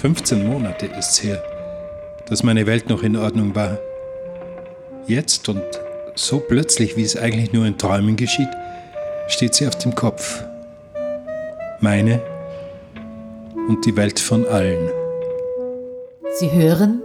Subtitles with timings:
[0.00, 1.42] 15 Monate ist's her,
[2.26, 3.78] dass meine Welt noch in Ordnung war.
[5.06, 5.62] Jetzt und
[6.14, 8.48] so plötzlich, wie es eigentlich nur in Träumen geschieht,
[9.28, 10.42] steht sie auf dem Kopf.
[11.80, 12.22] Meine
[13.68, 14.88] und die Welt von allen.
[16.38, 17.02] Sie hören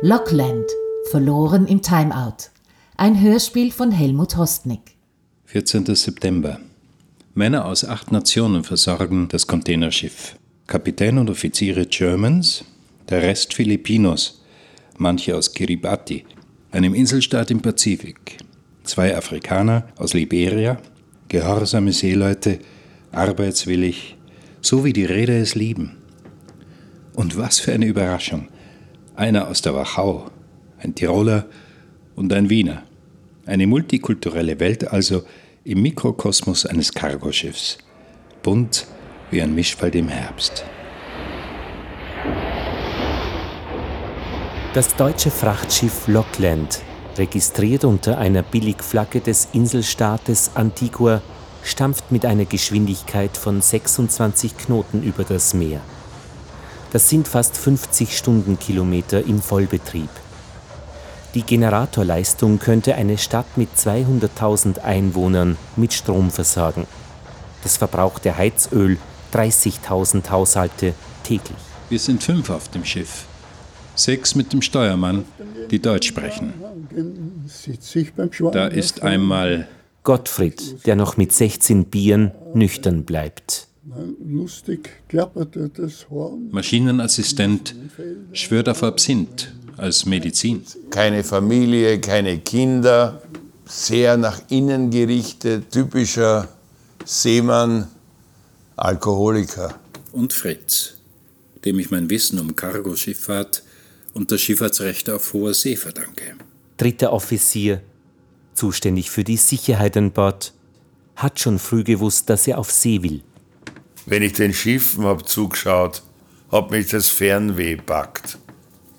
[0.00, 0.64] Lockland,
[1.10, 2.48] verloren im Timeout.
[2.96, 4.96] Ein Hörspiel von Helmut Hostnick.
[5.44, 5.84] 14.
[5.94, 6.60] September.
[7.34, 10.36] Männer aus acht Nationen versorgen das Containerschiff.
[10.72, 12.64] Kapitän und Offiziere Germans,
[13.10, 14.42] der Rest Filipinos,
[14.96, 16.24] manche aus Kiribati,
[16.70, 18.38] einem Inselstaat im Pazifik,
[18.82, 20.78] zwei Afrikaner aus Liberia,
[21.28, 22.58] gehorsame Seeleute,
[23.10, 24.16] arbeitswillig,
[24.62, 25.98] so wie die Räder es lieben.
[27.16, 28.48] Und was für eine Überraschung!
[29.14, 30.30] Einer aus der Wachau,
[30.78, 31.50] ein Tiroler
[32.16, 32.82] und ein Wiener.
[33.44, 35.24] Eine multikulturelle Welt also
[35.64, 37.76] im Mikrokosmos eines Cargoschiffs.
[38.42, 38.86] Bunt
[39.32, 40.64] wie ein Mischwald im Herbst.
[44.74, 46.80] Das deutsche Frachtschiff Lockland,
[47.18, 51.20] registriert unter einer Billigflagge des Inselstaates Antigua,
[51.64, 55.80] stampft mit einer Geschwindigkeit von 26 Knoten über das Meer.
[56.92, 60.10] Das sind fast 50 Stundenkilometer im Vollbetrieb.
[61.34, 66.86] Die Generatorleistung könnte eine Stadt mit 200.000 Einwohnern mit Strom versorgen.
[67.62, 68.98] Das verbrauchte Heizöl
[69.32, 70.94] 30.000 Haushalte
[71.24, 71.56] täglich.
[71.88, 73.26] Wir sind fünf auf dem Schiff.
[73.94, 75.24] Sechs mit dem Steuermann,
[75.70, 76.54] die Deutsch sprechen.
[78.52, 79.68] Da ist einmal
[80.02, 83.68] Gottfried, der noch mit 16 Bieren nüchtern bleibt.
[84.24, 86.48] Lustig klapperte das Horn.
[86.50, 87.74] Maschinenassistent,
[88.32, 90.62] schwört auf Absinth als Medizin.
[90.90, 93.22] Keine Familie, keine Kinder,
[93.64, 96.48] sehr nach innen gerichtet, typischer
[97.04, 97.88] Seemann,
[98.84, 99.78] Alkoholiker.
[100.10, 100.94] Und Fritz,
[101.64, 103.62] dem ich mein Wissen um Cargoschifffahrt
[104.12, 106.34] und das Schifffahrtsrecht auf hoher See verdanke.
[106.78, 107.80] Dritter Offizier,
[108.54, 110.52] zuständig für die Sicherheit an Bord,
[111.14, 113.22] hat schon früh gewusst, dass er auf See will.
[114.06, 116.02] Wenn ich den Schiffen hab zugeschaut,
[116.50, 118.36] hat mich das Fernweh packt.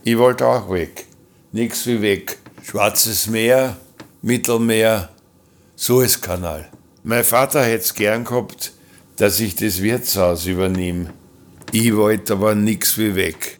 [0.05, 1.07] Ich wollte auch weg.
[1.51, 2.38] Nix wie weg.
[2.63, 3.75] Schwarzes Meer,
[4.21, 5.09] Mittelmeer,
[5.75, 6.71] Suezkanal.
[7.03, 8.72] Mein Vater hätt's gern gehabt,
[9.18, 11.13] dass ich das Wirtshaus übernehme.
[11.72, 13.59] Ich wollte aber nix wie weg.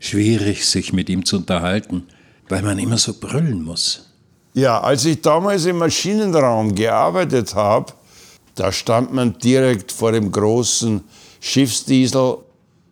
[0.00, 2.06] Schwierig, sich mit ihm zu unterhalten,
[2.48, 4.10] weil man immer so brüllen muss.
[4.54, 7.92] Ja, als ich damals im Maschinenraum gearbeitet habe,
[8.54, 11.04] da stand man direkt vor dem großen
[11.40, 12.38] Schiffsdiesel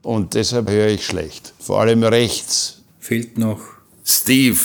[0.03, 1.55] und deshalb höre ich schlecht.
[1.59, 2.83] Vor allem rechts.
[3.01, 3.61] Fehlt noch
[4.05, 4.59] Steve.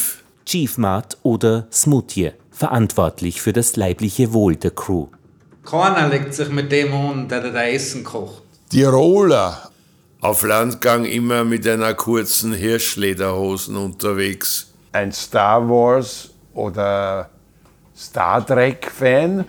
[0.45, 5.07] Chief Mart oder Smoothie, verantwortlich für das leibliche Wohl der Crew.
[5.63, 8.43] Keiner legt sich mit dem an, der da Essen kocht.
[8.69, 9.69] Tiroler.
[10.21, 14.71] Auf Landgang immer mit einer kurzen Hirschlederhosen unterwegs.
[14.91, 17.29] Ein Star Wars oder
[17.95, 19.45] Star Trek-Fan?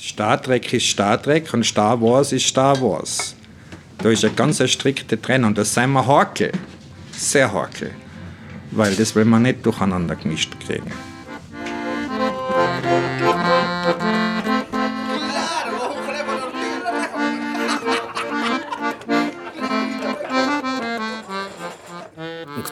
[0.00, 3.34] Star Trek ist Star Trek und Star Wars ist Star Wars.
[3.98, 5.54] Da ist eine ganz strikte Trennung.
[5.54, 6.52] Das sind wir Hake.
[7.12, 7.90] Sehr Hake.
[8.70, 10.92] Weil das will man nicht durcheinander gemischt kriegen.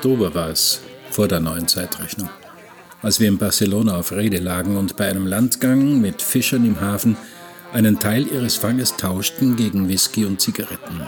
[0.07, 2.31] Oktober war es, vor der neuen Zeitrechnung.
[3.03, 7.17] Als wir in Barcelona auf Rede lagen und bei einem Landgang mit Fischern im Hafen
[7.73, 11.01] einen Teil ihres Fanges tauschten gegen Whisky und Zigaretten.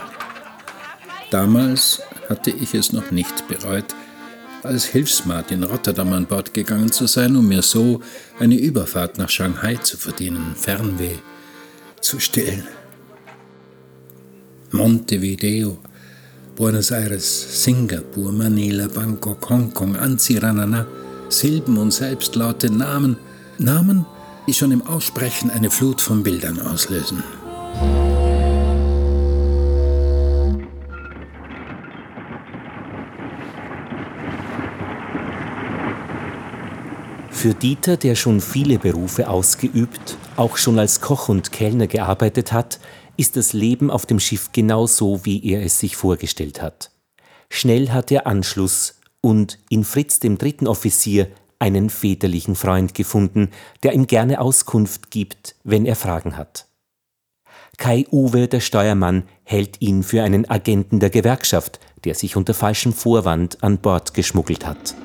[1.31, 3.85] Damals hatte ich es noch nicht bereut,
[4.63, 8.01] als Hilfsmat in Rotterdam an Bord gegangen zu sein, um mir so
[8.37, 11.19] eine Überfahrt nach Shanghai zu verdienen, Fernweh
[12.01, 12.67] zu stillen.
[14.71, 15.77] Montevideo,
[16.59, 20.85] Buenos Aires, Singapur, Manila, Bangkok, Hongkong, Anziranana,
[21.29, 23.15] Silben und selbstlaute Namen,
[23.57, 24.05] Namen,
[24.45, 27.23] die schon im Aussprechen eine Flut von Bildern auslösen.
[37.31, 42.81] Für Dieter, der schon viele Berufe ausgeübt, auch schon als Koch und Kellner gearbeitet hat,
[43.19, 46.91] ist das Leben auf dem Schiff genau so, wie er es sich vorgestellt hat.
[47.49, 51.27] Schnell hat er Anschluss und in Fritz, dem dritten Offizier,
[51.59, 53.49] einen väterlichen Freund gefunden,
[53.83, 56.67] der ihm gerne Auskunft gibt, wenn er Fragen hat.
[57.77, 62.93] Kai Uwe, der Steuermann, hält ihn für einen Agenten der Gewerkschaft, der sich unter falschem
[62.93, 64.95] Vorwand an Bord geschmuggelt hat.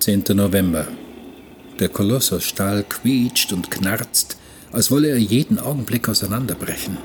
[0.00, 0.88] Zehnter November.
[1.80, 4.36] Der Koloss aus Stahl quietscht und knarzt
[4.72, 6.96] als wolle er jeden Augenblick auseinanderbrechen.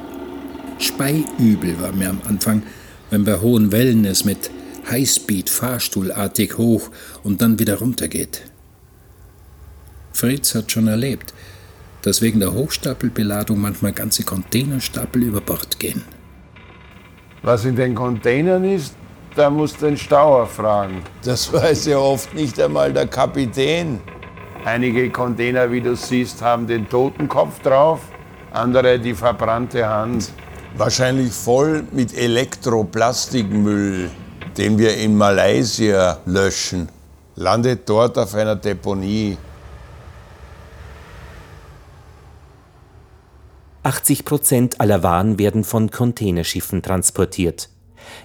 [0.78, 2.64] Speiübel war mir am Anfang,
[3.10, 4.52] wenn bei hohen Wellen es mit
[4.90, 6.92] Highspeed fahrstuhlartig hoch
[7.24, 8.42] und dann wieder runter geht.
[10.14, 11.34] Fritz hat schon erlebt,
[12.04, 16.04] dass wegen der Hochstapelbeladung manchmal ganze Containerstapel über Bord gehen.
[17.42, 18.96] Was in den Containern ist,
[19.36, 21.02] da muss den Stauer fragen.
[21.24, 24.00] Das weiß ja oft nicht einmal der Kapitän.
[24.66, 28.00] Einige Container, wie du siehst, haben den Totenkopf drauf,
[28.52, 30.32] andere die verbrannte Hand.
[30.76, 34.10] Wahrscheinlich voll mit Elektroplastikmüll,
[34.58, 36.90] den wir in Malaysia löschen.
[37.36, 39.38] Landet dort auf einer Deponie.
[43.84, 47.70] 80 Prozent aller Waren werden von Containerschiffen transportiert.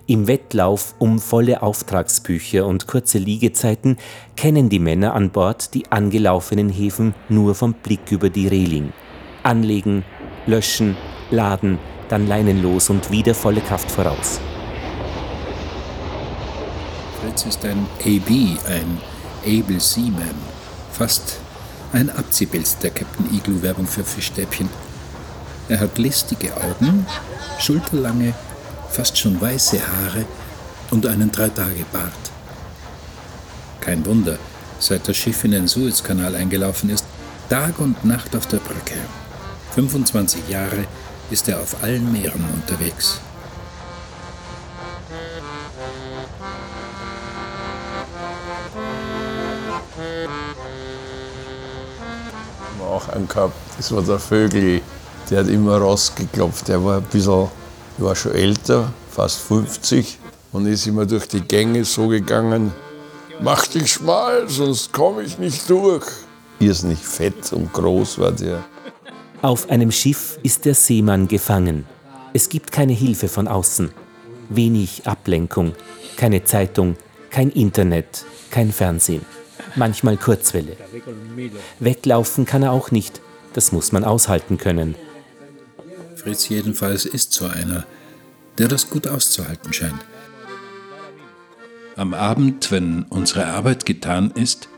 [0.06, 3.96] Im Wettlauf um volle Auftragsbücher und kurze Liegezeiten
[4.36, 8.92] kennen die Männer an Bord die angelaufenen Häfen nur vom Blick über die Reling.
[9.42, 10.04] Anlegen,
[10.46, 10.96] löschen,
[11.30, 11.78] laden,
[12.08, 14.40] dann leinenlos und wieder volle Kraft voraus.
[17.20, 18.98] Fritz ist ein AB, ein
[19.44, 20.34] Able Seaman.
[20.92, 21.38] Fast
[21.92, 24.68] ein Abziehbild der Captain Igloo-Werbung für Fischstäbchen.
[25.68, 27.06] Er hat listige Augen,
[27.58, 28.34] schulterlange,
[28.90, 30.25] fast schon weiße Haare
[30.90, 32.31] und einen Dreitagebart.
[33.81, 34.38] Kein Wunder,
[34.78, 37.04] seit das Schiff in den Suezkanal eingelaufen ist,
[37.48, 38.96] Tag und Nacht auf der Brücke.
[39.75, 40.84] 25 Jahre
[41.31, 43.20] ist er auf allen Meeren unterwegs.
[52.90, 54.81] auch einen gehabt, das war der Vögel,
[55.31, 56.69] der hat immer rausgeklopft.
[56.69, 57.48] Der war ein bisschen,
[58.00, 60.19] war schon älter, fast 50
[60.52, 62.73] und ist immer durch die Gänge so gegangen,
[63.41, 66.06] mach dich schmal, sonst komme ich nicht durch.
[66.58, 68.64] Irrsinnig fett und groß war der.
[69.43, 71.87] Auf einem Schiff ist der Seemann gefangen.
[72.32, 73.91] Es gibt keine Hilfe von außen.
[74.50, 75.73] Wenig Ablenkung,
[76.17, 76.97] keine Zeitung,
[77.31, 79.25] kein Internet, kein Fernsehen.
[79.76, 80.76] Manchmal Kurzwelle.
[81.79, 83.20] Weglaufen kann er auch nicht.
[83.52, 84.94] Das muss man aushalten können.
[86.20, 87.87] Fritz jedenfalls ist so einer,
[88.58, 90.05] der das gut auszuhalten scheint.
[91.96, 94.69] Am Abend, wenn unsere Arbeit getan ist,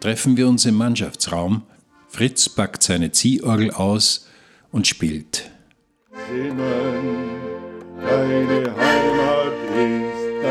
[0.00, 1.62] treffen wir uns im Mannschaftsraum.
[2.08, 4.26] Fritz packt seine Ziehorgel aus
[4.72, 5.48] und spielt.
[6.28, 7.28] Seemann,
[8.02, 10.42] deine Heimat ist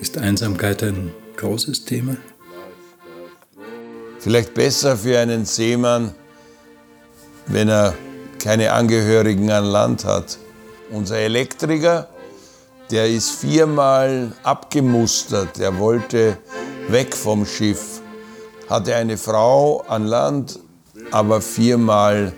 [0.00, 2.16] Ist Einsamkeit ein großes Thema?
[4.24, 6.14] Vielleicht besser für einen Seemann,
[7.46, 7.92] wenn er
[8.38, 10.38] keine Angehörigen an Land hat.
[10.90, 12.08] Unser Elektriker,
[12.90, 15.60] der ist viermal abgemustert.
[15.60, 16.38] Er wollte
[16.88, 18.00] weg vom Schiff.
[18.66, 20.58] Hatte eine Frau an Land,
[21.10, 22.32] aber viermal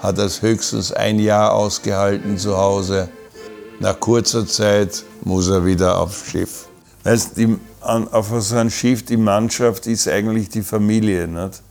[0.00, 3.08] hat er es höchstens ein Jahr ausgehalten zu Hause.
[3.78, 6.66] Nach kurzer Zeit muss er wieder aufs Schiff.
[7.04, 11.26] Weißt, die, auf so einem Schiff, die Mannschaft ist eigentlich die Familie.
[11.26, 11.62] Nicht?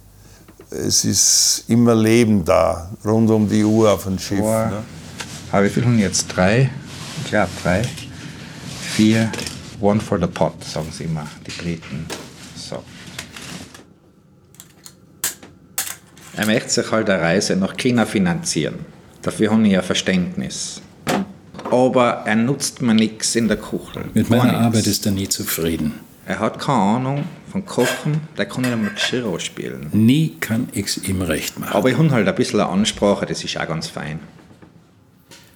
[0.69, 4.39] Es ist immer Leben da, rund um die Uhr auf dem Schiff.
[4.39, 4.67] Boah.
[4.67, 4.83] Ne?
[5.51, 6.27] Aber wie viele haben jetzt?
[6.35, 6.69] Drei?
[7.23, 7.81] Ich glaube drei.
[8.95, 9.31] Vier.
[9.81, 12.05] One for the pot, sagen sie immer, die Briten.
[12.55, 12.83] So.
[16.37, 18.85] Er möchte sich halt eine Reise nach China finanzieren.
[19.23, 20.81] Dafür habe ich ein Verständnis.
[21.71, 24.05] Aber er nutzt mir nichts in der Küche.
[24.13, 24.65] Mit Gar meiner nichts.
[24.65, 25.93] Arbeit ist er nie zufrieden.
[26.25, 29.87] Er hat keine Ahnung von Kochen, der kann nicht einmal Geschirr ausspielen.
[29.91, 31.73] Nie kann ich's ihm recht machen.
[31.73, 34.19] Aber ich habe halt ein bisschen eine Ansprache, das ist auch ganz fein.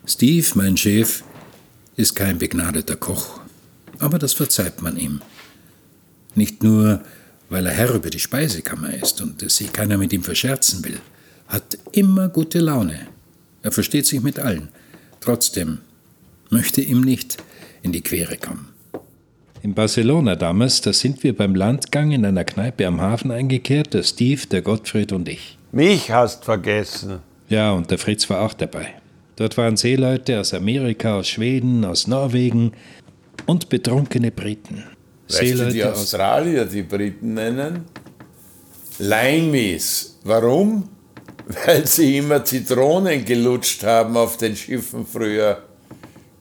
[0.05, 1.24] Steve, mein Chef,
[1.95, 3.39] ist kein begnadeter Koch.
[4.00, 5.22] Aber das verzeiht man ihm.
[6.36, 7.01] Nicht nur,
[7.50, 11.00] weil er Herr über die Speisekammer ist und es sich keiner mit ihm verscherzen will.
[11.48, 13.07] Hat immer gute Laune.
[13.62, 14.69] Er versteht sich mit allen.
[15.22, 15.79] Trotzdem
[16.49, 17.37] möchte ihm nicht
[17.81, 18.69] in die Quere kommen.
[19.61, 24.03] In Barcelona damals, da sind wir beim Landgang in einer Kneipe am Hafen eingekehrt, der
[24.03, 25.57] Steve, der Gottfried und ich.
[25.71, 27.19] Mich hast vergessen.
[27.49, 28.93] Ja, und der Fritz war auch dabei.
[29.35, 32.73] Dort waren Seeleute aus Amerika, aus Schweden, aus Norwegen
[33.45, 34.83] und betrunkene Briten.
[35.27, 36.01] Weißt du, die Seeleute aus.
[36.01, 37.85] Australier die Briten nennen?
[38.99, 40.19] Limeys.
[40.23, 40.89] Warum?
[41.65, 45.61] Weil sie immer Zitronen gelutscht haben auf den Schiffen früher.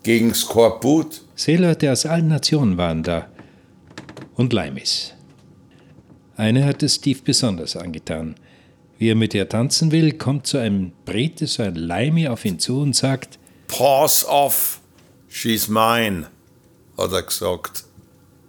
[0.04, 1.22] Gegen Skorbut.
[1.34, 3.26] Seeleute aus allen Nationen waren da.
[4.34, 5.14] Und Leimis.
[6.36, 8.34] Eine hat es Steve besonders angetan.
[8.98, 12.58] Wie er mit ihr tanzen will, kommt so ein Brite, so ein Leimi auf ihn
[12.58, 14.80] zu und sagt: Pass off,
[15.26, 16.26] she's mine,
[16.98, 17.84] hat er gesagt.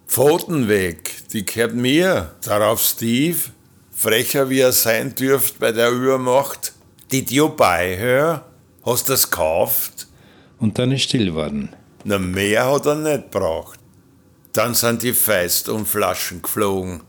[0.06, 2.34] Pfoten weg, Die gehört mir.
[2.44, 3.38] Darauf Steve,
[3.90, 6.74] frecher wie er sein dürft bei der Übermacht.
[7.10, 8.44] Did you buy her?
[8.84, 10.05] Hast du das gekauft?
[10.58, 11.70] Und dann ist still worden.
[12.04, 13.78] Na, mehr hat er nicht braucht.
[14.52, 17.02] Dann sind die Feist und Flaschen geflogen.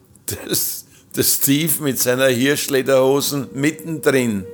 [0.47, 0.85] Das,
[1.15, 4.45] der Steve mit seiner Hirschlederhosen mittendrin.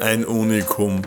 [0.00, 1.02] Ein Unikum.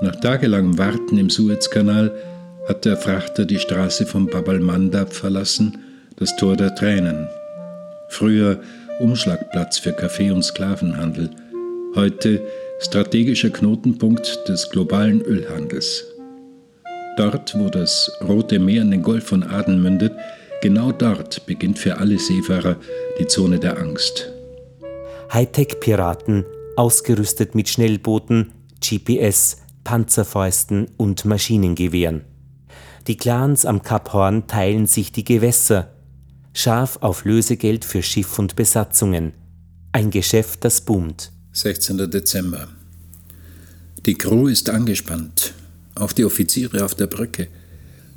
[0.00, 2.31] Nach tagelangem Warten im Suezkanal
[2.68, 5.78] hat der Frachter die Straße von Bab al-Mandab verlassen,
[6.16, 7.28] das Tor der Tränen.
[8.08, 8.60] Früher
[9.00, 11.30] Umschlagplatz für Kaffee- und Sklavenhandel,
[11.94, 12.40] heute
[12.80, 16.04] strategischer Knotenpunkt des globalen Ölhandels.
[17.16, 20.12] Dort, wo das Rote Meer in den Golf von Aden mündet,
[20.62, 22.76] genau dort beginnt für alle Seefahrer
[23.18, 24.32] die Zone der Angst.
[25.32, 26.44] Hightech-Piraten,
[26.76, 32.31] ausgerüstet mit Schnellbooten, GPS, Panzerfäusten und Maschinengewehren.
[33.08, 35.90] Die Clans am Kap Horn teilen sich die Gewässer,
[36.54, 39.32] scharf auf Lösegeld für Schiff und Besatzungen.
[39.90, 41.32] Ein Geschäft, das boomt.
[41.52, 42.10] 16.
[42.10, 42.68] Dezember.
[44.06, 45.52] Die Crew ist angespannt.
[45.96, 47.48] Auch die Offiziere auf der Brücke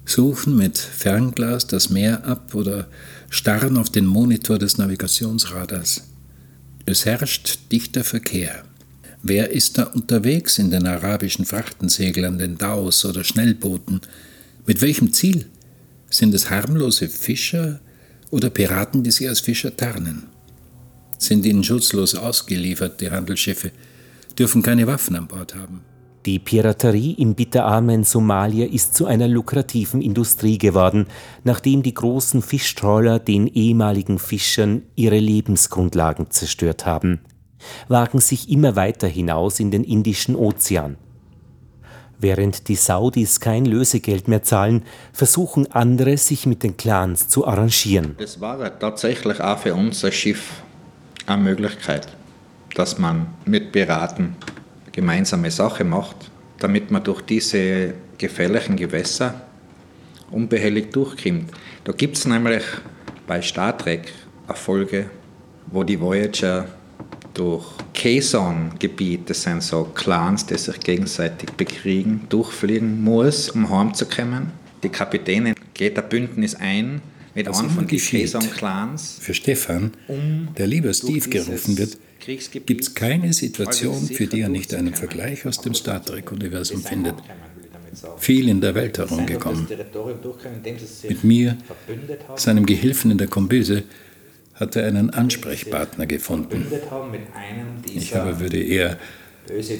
[0.05, 2.87] suchen mit Fernglas das Meer ab oder
[3.29, 6.03] starren auf den Monitor des Navigationsradars.
[6.85, 8.63] Es herrscht dichter Verkehr.
[9.23, 14.01] Wer ist da unterwegs in den arabischen Frachtenseglern, den Daus oder Schnellbooten?
[14.67, 15.45] Mit welchem Ziel?
[16.09, 17.79] Sind es harmlose Fischer
[18.31, 20.23] oder Piraten, die sich als Fischer tarnen?
[21.19, 23.71] Sind ihnen schutzlos ausgeliefert, die Handelsschiffe,
[24.37, 25.81] dürfen keine Waffen an Bord haben.
[26.25, 31.05] Die Piraterie im bitterarmen Somalia ist zu einer lukrativen Industrie geworden,
[31.43, 37.19] nachdem die großen Fischtrawler den ehemaligen Fischern ihre Lebensgrundlagen zerstört haben,
[37.87, 40.97] wagen sich immer weiter hinaus in den Indischen Ozean.
[42.19, 48.15] Während die Saudis kein Lösegeld mehr zahlen, versuchen andere, sich mit den Clans zu arrangieren.
[48.17, 50.61] Das war tatsächlich auch für unser Schiff
[51.25, 52.07] eine Möglichkeit,
[52.75, 54.35] dass man mit Piraten
[54.91, 59.41] gemeinsame Sache macht, damit man durch diese gefährlichen Gewässer
[60.31, 61.51] unbehelligt durchkommt.
[61.83, 62.63] Da gibt es nämlich
[63.27, 64.13] bei Star Trek
[64.47, 65.09] eine Folge,
[65.67, 66.67] wo die Voyager
[67.35, 74.51] durch Quezon-Gebiet, das sind so Clans, die sich gegenseitig bekriegen, durchfliegen muss, um heimzukommen.
[74.83, 77.01] Die Kapitänin geht ein Bündnis ein
[77.35, 77.99] mit Was einem von den.
[77.99, 79.17] Quezon-Clans.
[79.19, 81.97] Für Stefan, um der lieber Steve gerufen wird,
[82.65, 84.93] gibt es keine Situation, für die er nicht einen.
[84.93, 87.15] Vergleich aus dem Star Trek-Universum findet.
[88.17, 89.67] Viel in der Welt herumgekommen.
[91.07, 91.57] Mit mir,
[92.35, 93.83] seinem Gehilfen in der Kombüse,
[94.59, 96.65] hat er einen Ansprechpartner gefunden.
[97.93, 98.97] Ich aber würde eher.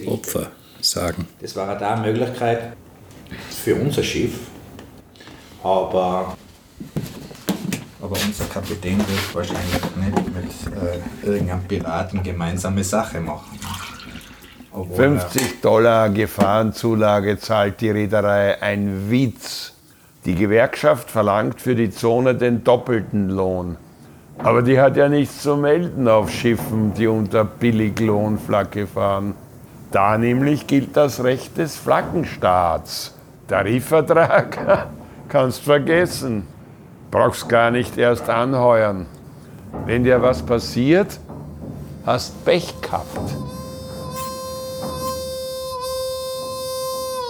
[0.05, 0.51] Opfer
[0.81, 1.27] sagen.
[1.41, 2.73] Das war da eine Möglichkeit
[3.49, 4.33] für unser Schiff,
[5.63, 6.37] aber,
[7.99, 10.73] aber unser Kapitän wird wahrscheinlich nicht mit
[11.25, 13.57] äh, irgendeinem Piraten gemeinsame Sache machen.
[14.71, 19.73] Obwohl er- 50 Dollar Gefahrenzulage zahlt die Reederei ein Witz.
[20.25, 23.77] Die Gewerkschaft verlangt für die Zone den doppelten Lohn.
[24.45, 29.33] Aber die hat ja nichts zu melden auf Schiffen, die unter Billiglohnflagge fahren.
[29.89, 33.15] Da nämlich gilt das Recht des Flaggenstaats.
[33.47, 34.87] Tarifvertrag
[35.29, 36.45] kannst vergessen.
[37.09, 39.07] Brauchst gar nicht erst anheuern.
[39.87, 41.19] Wenn dir was passiert,
[42.05, 43.35] hast Pech gehabt.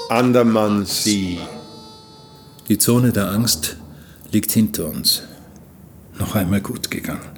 [0.10, 1.40] Andermann See.
[2.68, 3.78] Die Zone der Angst
[4.32, 5.24] liegt hinter uns.
[6.20, 7.36] Noch einmal gut gegangen.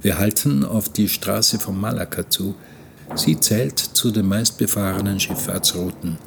[0.00, 2.54] Wir halten auf die Straße von Malakka zu.
[3.14, 6.18] Sie zählt zu den meistbefahrenen Schifffahrtsrouten.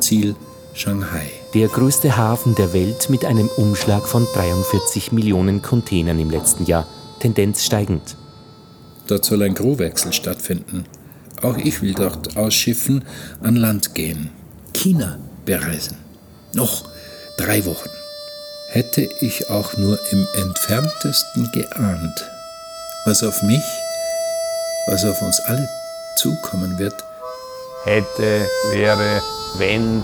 [0.00, 0.34] Ziel
[0.74, 1.30] Shanghai.
[1.54, 6.86] Der größte Hafen der Welt mit einem Umschlag von 43 Millionen Containern im letzten Jahr,
[7.20, 8.16] Tendenz steigend.
[9.06, 10.84] Dort soll ein Crewwechsel stattfinden.
[11.42, 13.04] Auch ich will dort ausschiffen,
[13.40, 14.30] an Land gehen.
[14.74, 15.96] China bereisen.
[16.52, 16.84] Noch
[17.38, 17.88] drei Wochen.
[18.68, 22.30] Hätte ich auch nur im entferntesten geahnt,
[23.04, 23.62] was auf mich,
[24.88, 25.68] was auf uns alle
[26.16, 27.04] zukommen wird,
[27.84, 29.22] Hätte, wäre,
[29.58, 30.02] wenn.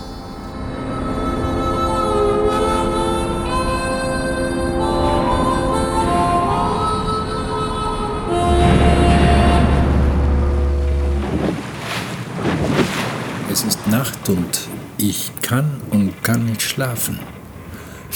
[13.50, 17.18] Es ist Nacht und ich kann und kann nicht schlafen.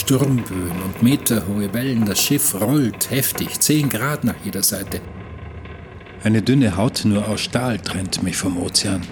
[0.07, 5.01] Sturmböen und meterhohe Wellen, das Schiff rollt heftig, 10 Grad nach jeder Seite.
[6.23, 9.03] Eine dünne Haut nur aus Stahl trennt mich vom Ozean.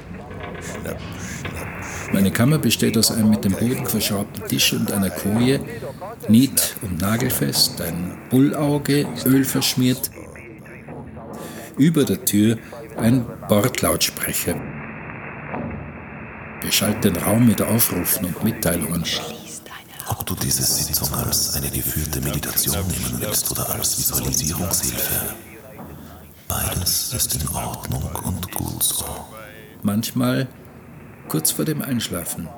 [2.13, 5.59] Meine Kammer besteht aus einem mit dem Boden verschraubten Tisch und einer Koje,
[6.29, 10.13] nied- und nagelfest, ein Bullauge, ölverschmiert.
[11.77, 12.57] Über der Tür
[12.97, 14.55] ein Bordlautsprecher.
[16.63, 19.05] Beschallt den Raum mit Aufrufen und Mitteilungen.
[20.09, 25.35] Ob du diese Sitzung als eine geführte Meditation nehmen willst oder als Visualisierungshilfe.
[26.49, 29.05] Beides ist in Ordnung und gut so.
[29.83, 30.47] Manchmal
[31.29, 32.49] kurz vor dem Einschlafen.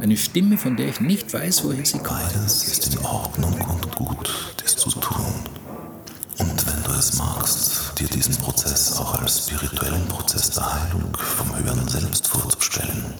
[0.00, 2.20] Eine Stimme, von der ich nicht weiß, woher sie kommt.
[2.34, 4.30] Beides ist in Ordnung und gut,
[4.62, 5.24] dies zu tun.
[6.38, 11.56] Und wenn du es magst, dir diesen Prozess auch als spirituellen Prozess der Heilung vom
[11.56, 13.14] höheren Selbst vorzustellen,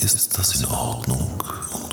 [0.00, 1.83] ist das in Ordnung und gut.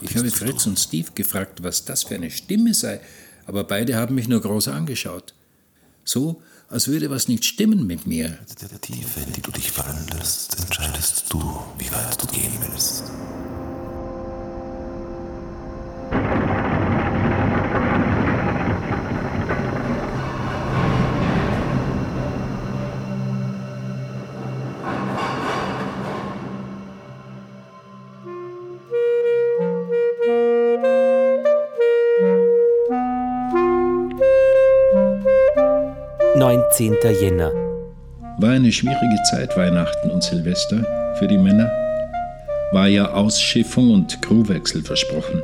[0.00, 3.00] Ich habe Fritz und Steve gefragt, was das für eine Stimme sei,
[3.46, 5.34] aber beide haben mich nur groß angeschaut.
[6.04, 8.38] So, als würde was nicht stimmen mit mir.
[8.60, 9.72] Der Tiefe, in die du dich
[10.18, 11.38] lässt, entscheidest du,
[11.78, 13.04] wie weit du gehen willst.
[36.78, 37.52] Neunzehnter Jänner.
[38.38, 40.84] War eine schwierige Zeit, Weihnachten und Silvester
[41.18, 41.70] für die Männer.
[42.70, 45.40] War ja Ausschiffung und Crewwechsel versprochen.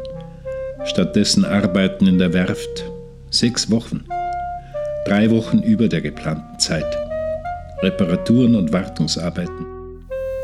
[0.85, 2.85] Stattdessen Arbeiten in der Werft.
[3.31, 4.05] Sechs Wochen.
[5.07, 6.99] Drei Wochen über der geplanten Zeit.
[7.81, 9.67] Reparaturen und Wartungsarbeiten.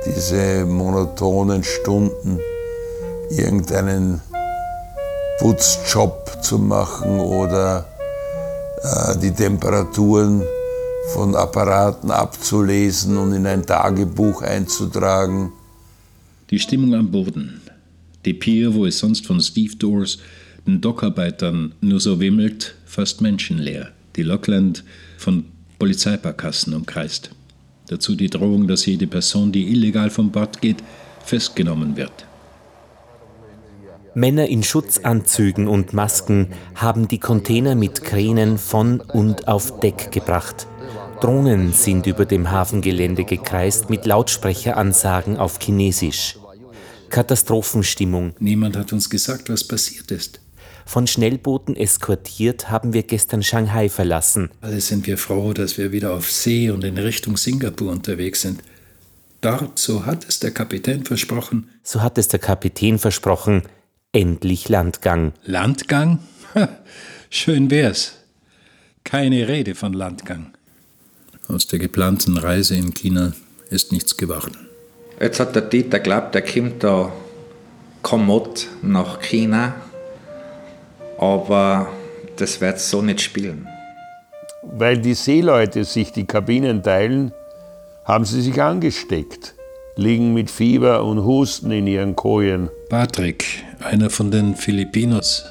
[0.07, 2.40] Diese monotonen Stunden,
[3.29, 4.22] irgendeinen
[5.38, 7.85] Putzjob zu machen oder
[8.83, 10.42] äh, die Temperaturen
[11.14, 15.53] von Apparaten abzulesen und in ein Tagebuch einzutragen.
[16.51, 17.61] Die Stimmung am Boden.
[18.25, 20.18] Die Pier, wo es sonst von Stevedores,
[20.66, 23.88] den Dockarbeitern nur so wimmelt, fast menschenleer.
[24.16, 24.85] Die Lockland
[25.16, 25.44] von
[25.79, 27.31] Polizeiparkassen umkreist.
[27.88, 30.83] Dazu die Drohung, dass jede Person, die illegal vom Bord geht,
[31.25, 32.27] festgenommen wird.
[34.14, 40.66] Männer in Schutzanzügen und Masken haben die Container mit Kränen von und auf Deck gebracht.
[41.20, 46.38] Drohnen sind über dem Hafengelände gekreist mit Lautsprecheransagen auf Chinesisch.
[47.11, 48.35] Katastrophenstimmung.
[48.38, 50.40] Niemand hat uns gesagt, was passiert ist.
[50.87, 54.50] Von Schnellbooten eskortiert haben wir gestern Shanghai verlassen.
[54.61, 58.62] Alle sind wir froh, dass wir wieder auf See und in Richtung Singapur unterwegs sind.
[59.40, 61.68] Dort, so hat es der Kapitän versprochen.
[61.83, 63.62] So hat es der Kapitän versprochen.
[64.12, 65.33] Endlich Landgang.
[65.44, 66.20] Landgang?
[67.31, 68.14] Schön wär's.
[69.02, 70.52] Keine Rede von Landgang.
[71.48, 73.32] Aus der geplanten Reise in China
[73.70, 74.68] ist nichts geworden.
[75.18, 77.11] Jetzt hat der Dieter glaubt, er kommt da
[78.02, 79.74] kommod nach China,
[81.18, 81.88] aber
[82.37, 83.66] das wird so nicht spielen.
[84.62, 87.32] Weil die Seeleute sich die Kabinen teilen,
[88.04, 89.54] haben sie sich angesteckt,
[89.96, 92.68] liegen mit Fieber und Husten in ihren Kojen.
[92.90, 95.46] Patrick, einer von den Filipinos,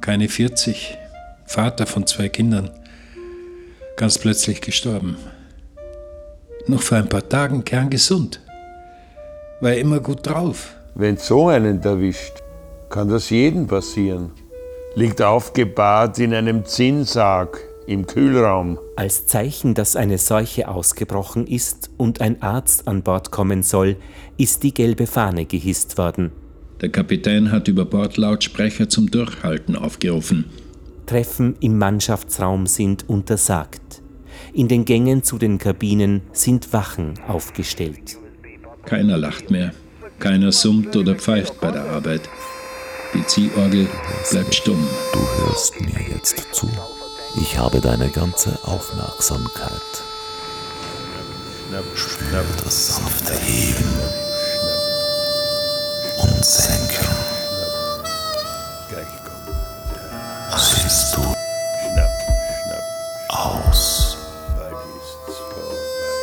[0.00, 0.96] keine 40,
[1.44, 2.70] Vater von zwei Kindern,
[4.02, 5.16] ganz plötzlich gestorben.
[6.66, 8.40] Noch vor ein paar Tagen kerngesund.
[9.60, 10.74] War immer gut drauf.
[10.96, 12.32] Wenn so einen erwischt,
[12.90, 14.32] kann das jedem passieren.
[14.96, 18.76] Liegt aufgebahrt in einem Zinnsarg im Kühlraum.
[18.96, 23.94] Als Zeichen, dass eine Seuche ausgebrochen ist und ein Arzt an Bord kommen soll,
[24.36, 26.32] ist die gelbe Fahne gehisst worden.
[26.80, 30.46] Der Kapitän hat über Bordlautsprecher zum Durchhalten aufgerufen.
[31.06, 33.81] Treffen im Mannschaftsraum sind untersagt.
[34.54, 38.18] In den Gängen zu den Kabinen sind Wachen aufgestellt.
[38.84, 39.72] Keiner lacht mehr.
[40.18, 42.28] Keiner summt oder pfeift bei der Arbeit.
[43.14, 43.88] Die Ziehorgel
[44.30, 44.86] bleibt stumm.
[45.12, 46.68] Du hörst mir jetzt zu.
[47.40, 49.80] Ich habe deine ganze Aufmerksamkeit.
[51.94, 54.31] Spüre das sanfte Heben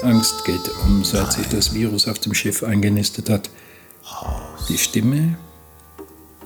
[0.09, 3.49] Angst geht um, seit sich das Virus auf dem Schiff eingenistet hat.
[4.67, 5.37] Die Stimme?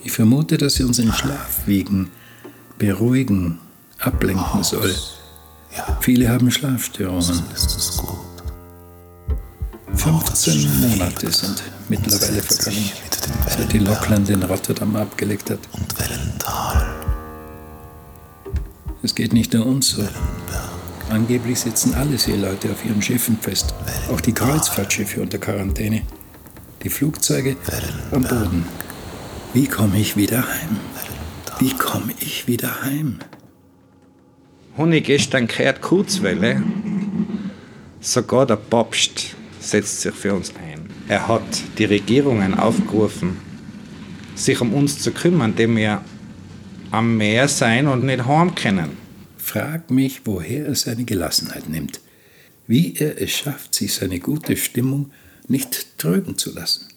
[0.03, 2.11] Ich vermute, dass sie uns in Schlaf wiegen,
[2.77, 3.59] beruhigen,
[3.99, 4.93] ablenken soll.
[6.01, 7.41] Viele haben Schlafstörungen.
[7.55, 8.17] Ist es gut.
[9.95, 12.91] 15 Monate sind mittlerweile vergangen,
[13.47, 15.59] seit die Lockland in Rotterdam abgelegt hat.
[15.71, 16.85] Und Wellental.
[19.01, 20.03] Es geht nicht nur uns so.
[21.09, 23.73] Angeblich sitzen alle Seeleute auf ihren Schiffen fest,
[24.11, 26.01] auch die Kreuzfahrtschiffe unter Quarantäne,
[26.83, 27.55] die Flugzeuge
[28.11, 28.65] am Boden.
[29.53, 30.79] Wie komme ich wieder heim?
[31.59, 33.19] Wie komme ich wieder heim?
[34.77, 36.63] Honig gestern gehört Kurzwelle.
[38.01, 40.89] Sogar der Papst setzt sich für uns ein.
[41.07, 41.43] Er hat
[41.77, 43.37] die Regierungen aufgerufen,
[44.35, 46.01] sich um uns zu kümmern, indem wir
[46.89, 49.02] am Meer sein und nicht heim können.
[49.43, 51.99] Frag mich, woher er seine Gelassenheit nimmt.
[52.65, 55.11] Wie er es schafft, sich seine gute Stimmung
[55.49, 56.87] nicht trüben zu lassen.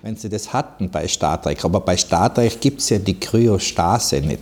[0.00, 3.20] Wenn sie das hatten bei Star Trek, aber bei Star Trek gibt es ja die
[3.20, 4.40] Kryostase nicht.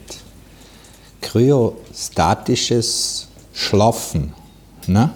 [1.21, 4.33] Kryostatisches Schlafen.
[4.87, 5.11] Ne?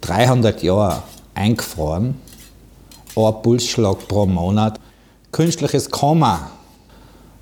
[0.00, 2.16] 300 Jahre eingefroren,
[3.14, 4.80] ein Pulsschlag pro Monat,
[5.30, 6.50] künstliches Koma.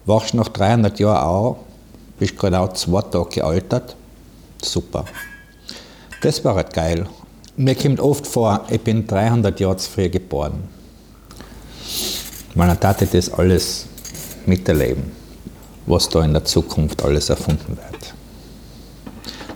[0.05, 1.57] Wachst nach 300 Jahren auf,
[2.19, 3.97] bist genau zwei Tage gealtert.
[4.63, 5.05] Super.
[6.23, 7.07] Das war halt geil.
[7.57, 10.65] Mir kommt oft vor, ich bin 300 Jahre zu früh geboren.
[12.55, 13.87] Man hatte das alles
[14.47, 15.13] miterleben,
[15.87, 18.15] was da in der Zukunft alles erfunden wird.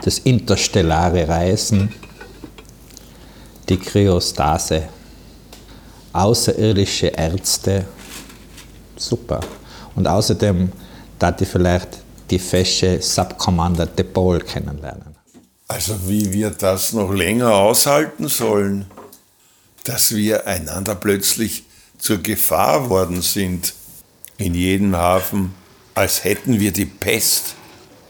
[0.04, 1.92] Das interstellare Reisen,
[3.68, 4.88] die Kryostase,
[6.12, 7.84] außerirdische Ärzte,
[8.96, 9.40] super.
[9.94, 10.72] Und außerdem
[11.18, 11.98] da ich vielleicht
[12.30, 15.16] die fesche Subcommander de Paul kennenlernen.
[15.66, 18.86] Also wie wir das noch länger aushalten sollen,
[19.84, 21.64] dass wir einander plötzlich
[21.98, 23.74] zur Gefahr worden sind
[24.36, 25.54] in jedem Hafen,
[25.94, 27.54] als hätten wir die Pest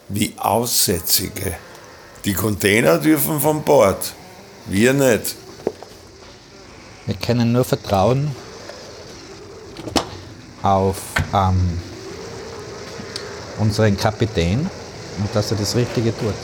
[0.09, 1.55] wie Aussätzige.
[2.25, 4.13] Die Container dürfen von Bord,
[4.67, 5.37] wir nicht.
[7.07, 8.31] Wir können nur vertrauen
[10.63, 10.97] auf
[11.33, 11.81] ähm,
[13.59, 16.35] unseren Kapitän und dass er das Richtige tut.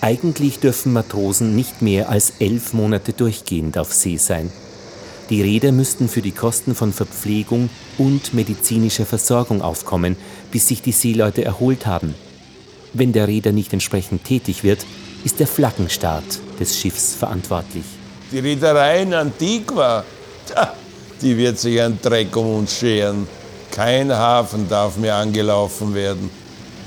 [0.00, 4.52] Eigentlich dürfen Matrosen nicht mehr als elf Monate durchgehend auf See sein.
[5.30, 10.16] Die Räder müssten für die Kosten von Verpflegung und medizinischer Versorgung aufkommen,
[10.50, 12.14] bis sich die Seeleute erholt haben.
[12.92, 14.84] Wenn der Räder nicht entsprechend tätig wird,
[15.24, 17.84] ist der Flaggenstart des Schiffs verantwortlich.
[18.30, 20.04] Die Reederei in Antigua,
[21.22, 23.26] die wird sich einen Dreck um uns scheren.
[23.74, 26.30] Kein Hafen darf mehr angelaufen werden.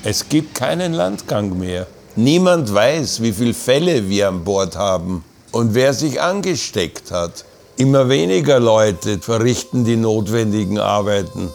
[0.06, 1.86] Es gibt keinen Landgang mehr.
[2.15, 7.43] Niemand weiß, wie viele Fälle wir an Bord haben und wer sich angesteckt hat.
[7.76, 11.50] Immer weniger Leute verrichten die notwendigen Arbeiten.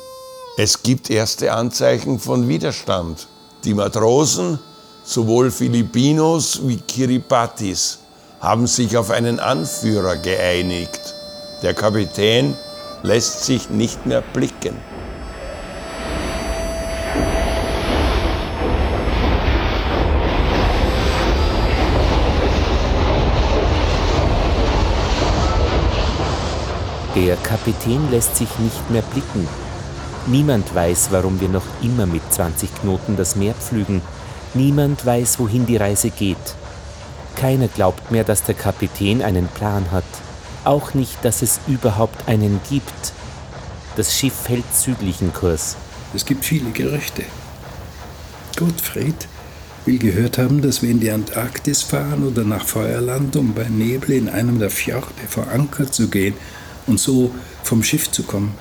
[0.59, 3.27] Es gibt erste Anzeichen von Widerstand.
[3.65, 4.59] Die Matrosen,
[5.03, 8.01] sowohl Filipinos wie Kiribatis,
[8.41, 11.01] haben sich auf einen Anführer geeinigt.
[11.63, 12.55] Der Kapitän
[13.03, 14.77] lässt sich nicht mehr blicken.
[27.15, 29.47] Der Kapitän lässt sich nicht mehr blicken.
[30.29, 34.01] Niemand weiß, warum wir noch immer mit 20 Knoten das Meer pflügen.
[34.55, 36.39] Niemand weiß, wohin die Reise geht.
[37.37, 40.05] Keiner glaubt mehr, dass der Kapitän einen Plan hat.
[40.65, 43.13] Auch nicht, dass es überhaupt einen gibt.
[43.97, 45.77] Das Schiff hält südlichen Kurs.
[46.15, 47.25] Es gibt viele Gerüchte.
[48.57, 49.29] Gottfried
[49.85, 54.13] will gehört haben, dass wir in die Antarktis fahren oder nach Feuerland, um bei Nebel
[54.13, 56.37] in einem der Fjorde vor Anker zu gehen
[56.87, 57.31] und so
[57.63, 58.55] vom Schiff zu kommen.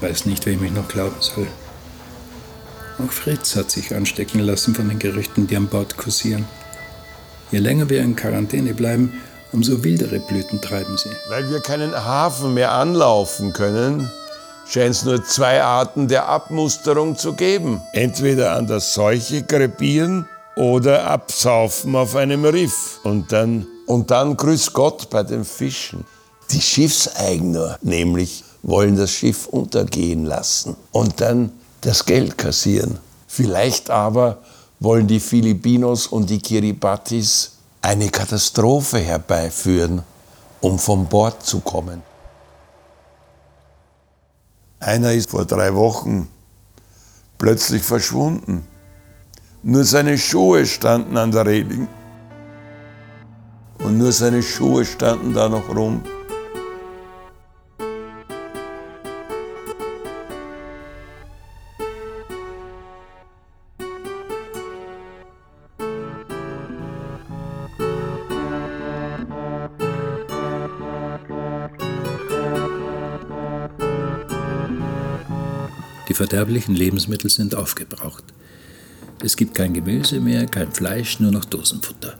[0.00, 1.46] Weiß nicht, wem ich noch glauben soll.
[2.98, 6.46] Auch Fritz hat sich anstecken lassen von den Gerüchten, die an Bord kursieren.
[7.50, 9.20] Je länger wir in Quarantäne bleiben,
[9.52, 11.10] umso wildere Blüten treiben sie.
[11.28, 14.10] Weil wir keinen Hafen mehr anlaufen können,
[14.66, 17.80] scheint es nur zwei Arten der Abmusterung zu geben.
[17.92, 23.00] Entweder an der Seuche krepieren oder absaufen auf einem Riff.
[23.02, 26.04] Und dann, und dann grüß Gott bei den Fischen.
[26.52, 32.98] Die Schiffseigner nämlich wollen das Schiff untergehen lassen und dann das Geld kassieren.
[33.28, 34.38] Vielleicht aber
[34.80, 40.02] wollen die Filipinos und die Kiribatis eine Katastrophe herbeiführen,
[40.60, 42.02] um von Bord zu kommen.
[44.80, 46.28] Einer ist vor drei Wochen
[47.38, 48.66] plötzlich verschwunden.
[49.62, 51.86] Nur seine Schuhe standen an der Reling.
[53.78, 56.02] Und nur seine Schuhe standen da noch rum.
[76.10, 78.24] Die verderblichen Lebensmittel sind aufgebraucht.
[79.22, 82.18] Es gibt kein Gemüse mehr, kein Fleisch, nur noch Dosenfutter.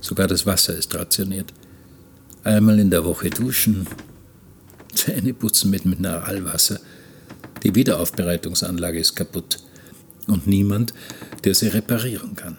[0.00, 1.52] Sogar das Wasser ist rationiert.
[2.44, 3.88] Einmal in der Woche duschen,
[4.94, 6.78] Zähne putzen mit Mineralwasser.
[7.64, 9.58] Die Wiederaufbereitungsanlage ist kaputt.
[10.28, 10.94] Und niemand,
[11.42, 12.58] der sie reparieren kann.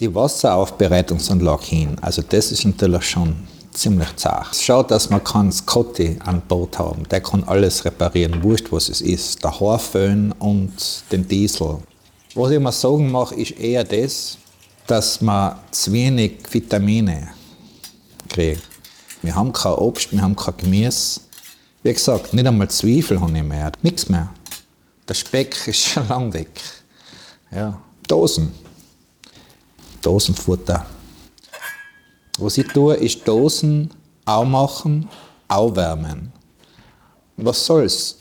[0.00, 3.34] Die Wasseraufbereitungsanlage hin, also das ist natürlich schon
[3.76, 4.56] ziemlich zart.
[4.56, 7.08] Schaut, dass man kann Scotty an Bord haben.
[7.08, 9.44] Der kann alles reparieren, wurscht was es ist.
[9.44, 10.72] Der Haarföhn und
[11.12, 11.78] den Diesel.
[12.34, 14.38] Was ich mir sagen mache, ist eher das,
[14.86, 17.28] dass man zu wenig Vitamine
[18.28, 18.62] kriegt.
[19.22, 21.20] Wir haben kein Obst, wir haben kein Gemüse.
[21.82, 24.28] Wie gesagt, nicht einmal Zwiebel habe ich mehr, nichts mehr.
[25.08, 26.60] Der Speck ist schon lang weg.
[27.50, 28.52] Ja, Dosen.
[30.02, 30.86] Dosenfutter.
[32.38, 33.90] Was ich tue, ist Dosen
[34.24, 35.08] aufmachen,
[35.48, 36.32] aufwärmen.
[37.36, 38.18] Was soll's?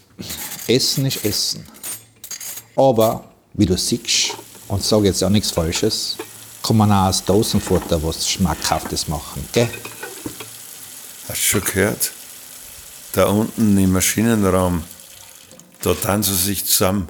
[0.68, 1.66] Essen ist Essen.
[2.76, 4.36] Aber, wie du siehst,
[4.68, 6.18] und sage jetzt auch nichts Falsches,
[6.64, 9.70] kann man auch aus Dosenfutter was Schmackhaftes machen, gell?
[11.28, 12.12] Hast du schon gehört?
[13.12, 14.84] Da unten im Maschinenraum,
[15.82, 17.08] da tanzen sie sich zusammen.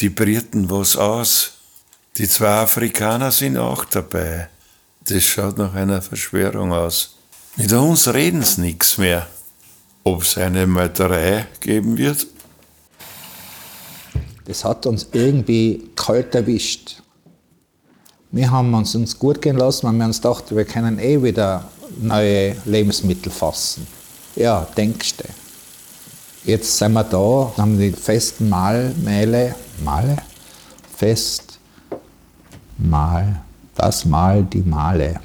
[0.00, 1.52] Die brierten was aus.
[2.16, 4.48] Die zwei Afrikaner sind auch dabei.
[5.06, 7.16] Das schaut nach einer Verschwörung aus.
[7.56, 9.26] Mit uns reden sie nichts mehr.
[10.02, 12.26] Ob es eine Meuterei geben wird?
[14.46, 17.02] Das hat uns irgendwie kalt erwischt.
[18.30, 22.56] Wir haben uns, gut gehen lassen, weil wir uns dachten, wir können eh wieder neue
[22.64, 23.86] Lebensmittel fassen.
[24.36, 25.24] Ja, denkst du.
[26.44, 30.16] Jetzt sind wir da, haben die festen Mahlmehle, Male?
[30.96, 31.58] Fest,
[32.76, 33.40] Mahl,
[33.74, 35.20] das Mal, die Male.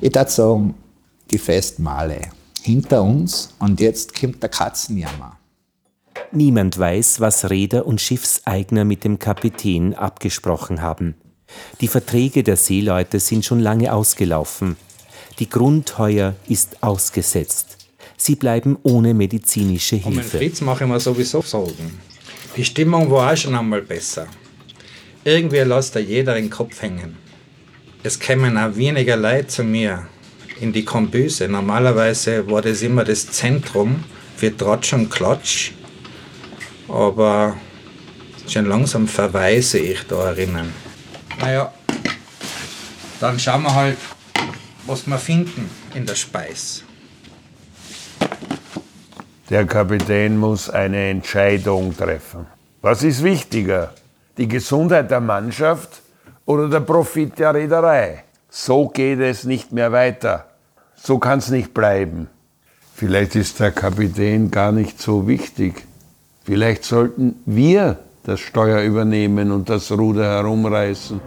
[0.00, 0.74] Ich würde sagen,
[1.30, 2.20] die Festmale
[2.62, 5.38] hinter uns und jetzt kommt der Katzenjammer.
[6.32, 11.14] Niemand weiß, was Reeder und Schiffseigner mit dem Kapitän abgesprochen haben.
[11.80, 14.76] Die Verträge der Seeleute sind schon lange ausgelaufen.
[15.38, 17.78] Die Grundheuer ist ausgesetzt.
[18.16, 20.38] Sie bleiben ohne medizinische Um den Hilfe.
[20.38, 21.98] Fritz mache ich mir sowieso Sorgen.
[22.56, 24.26] Die Stimmung war auch schon einmal besser.
[25.24, 27.16] Irgendwie lässt da jeder den Kopf hängen.
[28.02, 30.06] Es kämen auch weniger Leute zu mir
[30.60, 31.48] in die Kombüse.
[31.48, 34.04] Normalerweise war das immer das Zentrum
[34.36, 35.72] für Tratsch und Klatsch.
[36.88, 37.56] Aber
[38.46, 40.72] schon langsam verweise ich da erinnern.
[41.40, 41.72] Naja,
[43.20, 43.98] dann schauen wir halt,
[44.86, 46.84] was wir finden in der Speis.
[49.50, 52.46] Der Kapitän muss eine Entscheidung treffen.
[52.80, 53.94] Was ist wichtiger?
[54.36, 56.02] Die Gesundheit der Mannschaft
[56.48, 58.24] oder der Profit der Reederei?
[58.48, 60.46] So geht es nicht mehr weiter.
[60.96, 62.28] So kann es nicht bleiben.
[62.94, 65.84] Vielleicht ist der Kapitän gar nicht so wichtig.
[66.44, 71.20] Vielleicht sollten wir das Steuer übernehmen und das Ruder herumreißen.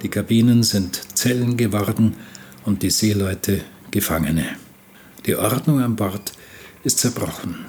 [0.00, 2.16] Die Kabinen sind Zellen geworden
[2.64, 4.61] und die Seeleute Gefangene.
[5.26, 6.32] Die Ordnung an Bord
[6.84, 7.66] ist zerbrochen.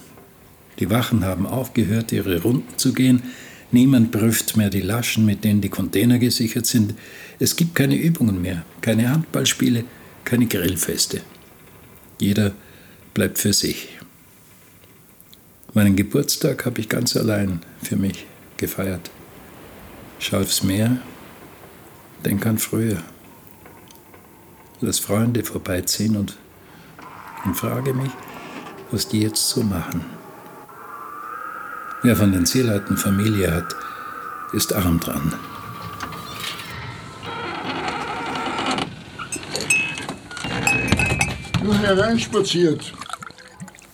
[0.80, 3.24] Die Wachen haben aufgehört, ihre Runden zu gehen.
[3.72, 6.96] Niemand prüft mehr die Laschen, mit denen die Container gesichert sind.
[7.40, 9.84] Es gibt keine Übungen mehr, keine Handballspiele,
[10.24, 11.22] keine Grillfeste.
[12.20, 12.54] Jeder
[13.14, 13.90] bleibt für sich.
[15.74, 18.26] Meinen Geburtstag habe ich ganz allein für mich
[18.58, 19.10] gefeiert.
[20.20, 21.02] Schau aufs Meer,
[22.24, 23.04] denk an früher.
[24.82, 26.38] Lass Freunde vorbeiziehen und,
[27.46, 28.12] und frage mich,
[28.92, 30.06] was die jetzt so machen.
[32.02, 33.76] Wer von den Seeleuten Familie hat,
[34.54, 35.34] ist arm dran.
[41.64, 42.94] Nur hereinspaziert.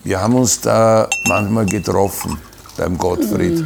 [0.03, 2.37] Wir haben uns da manchmal getroffen
[2.77, 3.63] beim Gottfried.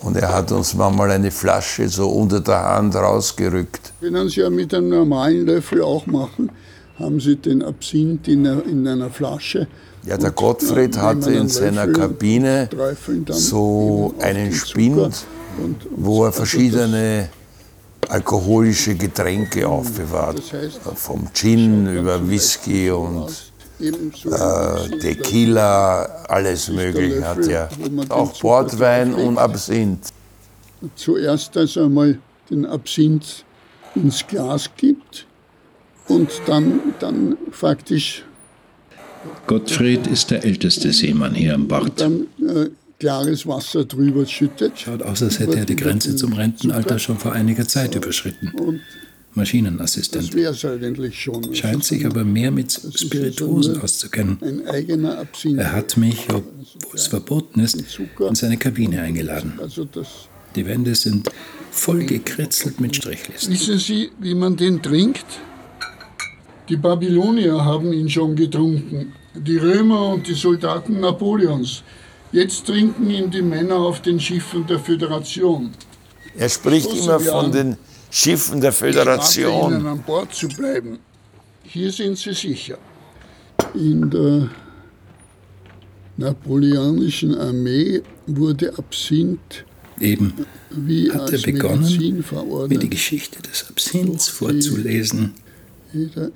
[0.00, 3.92] Und er hat uns manchmal eine Flasche so unter der Hand rausgerückt.
[4.00, 6.50] Können Sie ja mit einem normalen Löffel auch machen.
[6.98, 9.66] Haben Sie den Absinth in einer, in einer Flasche.
[10.04, 12.68] Ja, der Gottfried äh, hatte in seiner Kabine
[13.28, 15.26] so einen Spind,
[15.90, 17.28] wo er also verschiedene
[18.08, 20.38] alkoholische Getränke aufbewahrt.
[20.38, 23.30] das heißt, Vom Gin über Whisky und
[23.80, 27.68] äh, Tequila, alles Mögliche hat er.
[28.08, 30.08] Auch Portwein und Absinth.
[30.94, 33.44] zuerst also einmal den Absinth
[33.94, 35.25] ins Glas gibt
[36.08, 38.24] und dann, dann faktisch
[39.46, 42.00] Gottfried ist der älteste Seemann hier an Bord.
[42.00, 44.78] dann äh, klares Wasser drüber schüttet.
[44.78, 48.50] Schaut aus, als hätte er die Grenze zum Rentenalter schon vor einiger Zeit überschritten.
[48.50, 48.80] Und
[49.34, 50.28] Maschinenassistent.
[50.28, 51.54] Das wäre es eigentlich schon.
[51.54, 54.38] Scheint sich aber mehr mit Spirituosen auszukennen.
[54.40, 55.58] Ein eigener Absinth.
[55.58, 57.76] Er hat mich, obwohl es verboten ist,
[58.18, 59.54] in seine Kabine eingeladen.
[59.60, 60.08] Also das.
[60.54, 61.28] Die Wände sind
[61.70, 63.52] voll gekritzelt mit Strichlisten.
[63.52, 65.26] Wissen Sie, wie man den trinkt?
[66.68, 69.12] Die Babylonier haben ihn schon getrunken.
[69.34, 71.82] Die Römer und die Soldaten Napoleons.
[72.32, 75.70] Jetzt trinken ihn die Männer auf den Schiffen der Föderation.
[76.36, 77.52] Er spricht immer von an.
[77.52, 77.76] den
[78.10, 79.86] Schiffen der Ich rate Ihnen Föderation.
[79.86, 80.98] an Bord zu bleiben.
[81.62, 82.78] Hier sind Sie sicher.
[83.74, 84.50] In der
[86.16, 89.64] napoleonischen Armee wurde Absinth
[89.98, 90.34] Eben
[90.70, 92.24] wie hat er begonnen,
[92.68, 95.32] mir die Geschichte des Absinths vorzulesen.
[95.92, 96.30] Jeder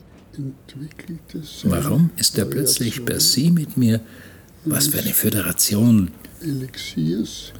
[1.65, 4.01] Warum ist er plötzlich per Sie mit mir?
[4.65, 6.11] Was für eine Föderation.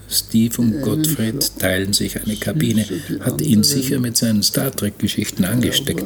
[0.09, 2.87] Steve und Gottfried teilen sich eine Kabine.
[3.21, 6.05] Hat ihn sicher mit seinen Star Trek-Geschichten angesteckt.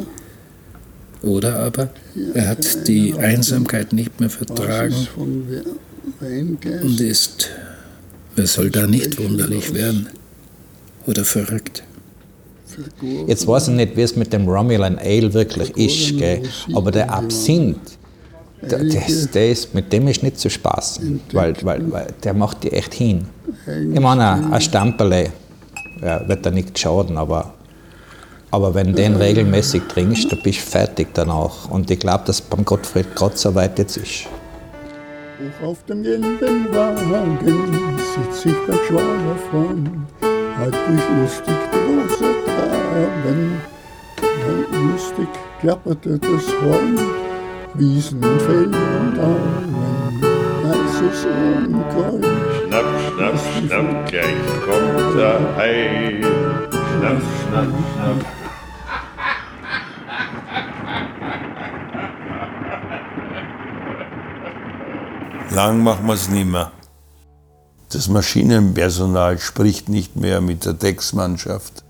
[1.22, 1.90] Oder aber
[2.34, 5.08] er hat die Einsamkeit nicht mehr vertragen
[6.20, 7.50] und ist,
[8.36, 10.08] wer soll da nicht wunderlich werden?
[11.06, 11.82] Oder verrückt?
[13.26, 16.42] Jetzt weiß ich nicht, wie es mit dem Romulan Ale wirklich ist, gell?
[16.74, 17.98] aber der Absinth,
[18.60, 18.80] das,
[19.34, 23.26] ist, mit dem ist nicht zu spaßen, weil, weil, weil der macht die echt hin.
[23.92, 25.30] Ich meine, ein Stamperle
[26.02, 27.52] ja, wird da nicht schaden, aber,
[28.50, 31.70] aber wenn den regelmäßig trinkst, dann bist du fertig danach.
[31.70, 34.26] Und ich glaube, dass beim Gottfried gerade so weit jetzt ist.
[35.62, 36.38] Hoch auf dem gelben
[36.72, 40.06] Wagen sitzt sich der Schwager vorn,
[40.56, 42.13] hat dich lustig große
[42.94, 43.60] Traben.
[44.20, 45.26] Dann lustig
[45.60, 46.96] klapperte das Horn,
[47.74, 50.22] Wiesen, Felder und Auen,
[50.62, 51.26] weißes
[51.66, 52.22] Unkraut.
[52.22, 56.20] Schnapp, schnapp, schnapp, gleich kommt der Hai.
[56.70, 58.26] Schnapp, schnapp, schnapp.
[65.50, 66.70] Lang machen wir es nicht mehr.
[67.92, 71.83] Das Maschinenpersonal spricht nicht mehr mit der Decksmannschaft.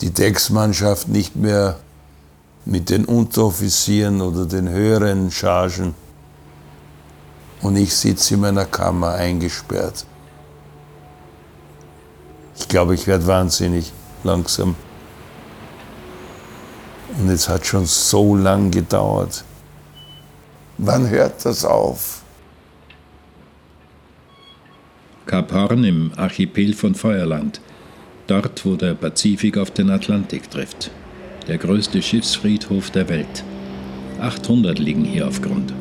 [0.00, 1.78] Die Decksmannschaft nicht mehr
[2.64, 5.94] mit den Unteroffizieren oder den höheren Chargen.
[7.62, 10.04] Und ich sitze in meiner Kammer eingesperrt.
[12.58, 13.92] Ich glaube, ich werde wahnsinnig
[14.24, 14.74] langsam.
[17.18, 19.44] Und es hat schon so lang gedauert.
[20.78, 22.22] Wann hört das auf?
[25.24, 27.60] Kap Horn im Archipel von Feuerland,
[28.26, 30.90] dort wo der Pazifik auf den Atlantik trifft.
[31.48, 33.44] Der größte Schiffsfriedhof der Welt.
[34.20, 35.72] 800 liegen hier auf Grund.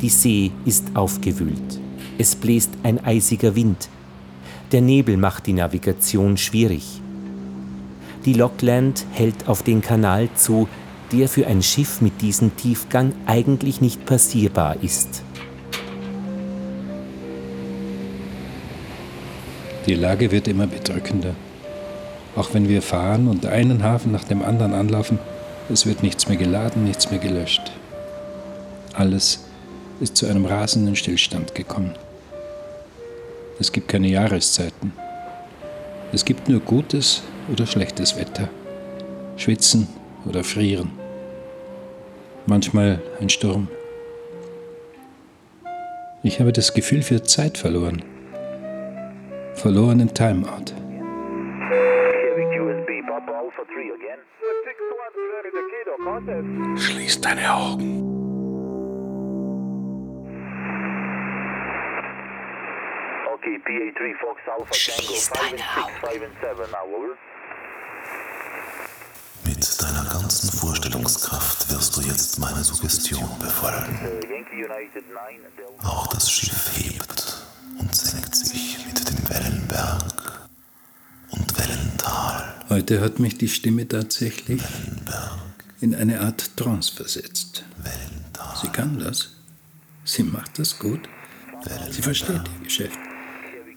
[0.00, 1.80] Die See ist aufgewühlt.
[2.18, 3.88] Es bläst ein eisiger Wind.
[4.72, 7.00] Der Nebel macht die Navigation schwierig.
[8.24, 10.68] Die Lockland hält auf den Kanal zu,
[11.12, 15.22] der für ein Schiff mit diesem Tiefgang eigentlich nicht passierbar ist.
[19.86, 21.34] Die Lage wird immer bedrückender.
[22.34, 25.20] Auch wenn wir fahren und einen Hafen nach dem anderen anlaufen,
[25.70, 27.72] es wird nichts mehr geladen, nichts mehr gelöscht.
[28.92, 29.44] Alles
[30.00, 31.94] ist zu einem rasenden Stillstand gekommen.
[33.60, 34.92] Es gibt keine Jahreszeiten.
[36.12, 38.48] Es gibt nur gutes oder schlechtes Wetter.
[39.36, 39.86] Schwitzen
[40.26, 40.90] oder frieren.
[42.46, 43.68] Manchmal ein Sturm.
[46.22, 48.02] Ich habe das Gefühl für Zeit verloren.
[49.56, 50.74] Verlorenen Timeout.
[56.76, 58.02] Schließ deine Augen.
[63.34, 67.16] Okay, PA3 Fox Alpha Tango 5 and 6, 5 and 7 now, over.
[69.44, 73.98] Mit deiner ganzen Vorstellungskraft wirst du jetzt meine Suggestion befolgen.
[74.28, 75.88] Yankee United 9, Delta.
[75.88, 77.46] Auch das Schiff hebt
[77.80, 78.85] und senkt sich
[79.28, 80.48] Wellenberg
[81.30, 82.54] und Wellental.
[82.68, 84.62] Heute hat mich die Stimme tatsächlich
[85.80, 87.64] in eine Art Trance versetzt.
[88.60, 89.30] Sie kann das.
[90.04, 91.08] Sie macht das gut.
[91.90, 92.98] Sie versteht ihr Geschäft.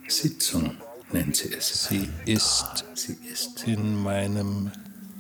[0.08, 0.78] Sitzung
[1.12, 1.88] nennt sie es.
[1.90, 4.72] Sie ist, sie ist in meinem,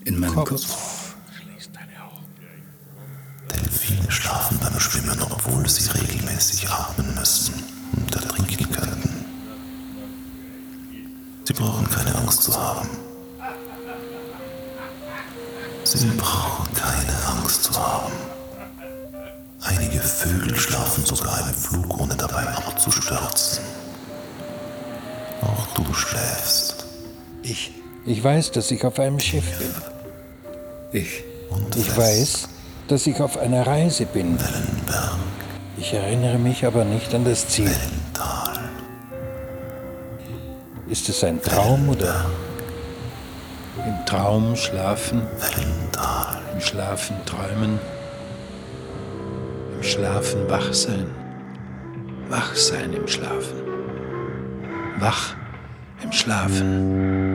[0.05, 1.15] in meinem Kopf.
[3.49, 7.53] Delfine schlafen beim Schwimmen, obwohl sie regelmäßig atmen müssen
[7.95, 9.25] und ertrinken könnten.
[11.45, 12.89] Sie brauchen keine Angst zu haben.
[15.83, 18.13] Sie brauchen keine Angst zu haben.
[19.61, 23.63] Einige Vögel schlafen sogar im Flug, ohne dabei abzustürzen.
[25.41, 26.85] Auch du schläfst.
[27.43, 27.73] Ich
[28.05, 29.73] Ich weiß, dass ich auf einem Schiff bin.
[30.93, 31.23] Ich,
[31.75, 32.47] ich weiß,
[32.87, 34.37] dass ich auf einer Reise bin.
[35.77, 37.75] Ich erinnere mich aber nicht an das Ziel.
[40.89, 42.25] Ist es ein Traum oder
[43.77, 45.21] im Traum schlafen?
[46.51, 47.77] Im Schlafen träumen?
[49.75, 51.05] Im Schlafen wach sein?
[52.27, 53.59] Wach sein im Schlafen?
[54.97, 55.35] Wach
[56.03, 57.27] im Schlafen?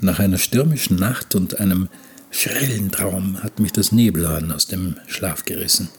[0.00, 1.90] Nach einer stürmischen Nacht und einem
[2.30, 5.90] schrillen Traum hat mich das Nebelhorn aus dem Schlaf gerissen.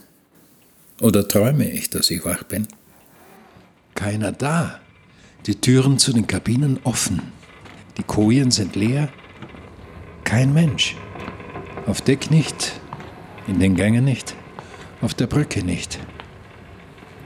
[1.01, 2.67] Oder träume ich, dass ich wach bin?
[3.95, 4.79] Keiner da.
[5.47, 7.21] Die Türen zu den Kabinen offen.
[7.97, 9.09] Die Kojen sind leer.
[10.23, 10.95] Kein Mensch.
[11.87, 12.79] Auf Deck nicht.
[13.47, 14.35] In den Gängen nicht.
[15.01, 15.97] Auf der Brücke nicht.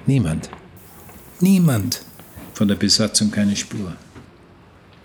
[0.06, 0.50] Niemand.
[1.42, 2.06] Niemand.
[2.54, 3.98] Von der Besatzung keine Spur.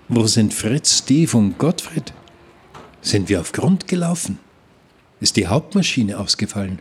[0.09, 2.13] Wo sind Fritz, Steve und Gottfried?
[3.03, 4.39] Sind wir auf Grund gelaufen?
[5.21, 6.81] Ist die Hauptmaschine ausgefallen?